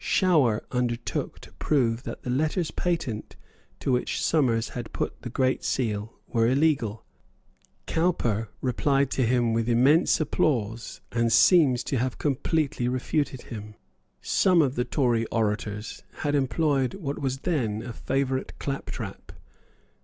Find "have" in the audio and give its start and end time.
11.99-12.17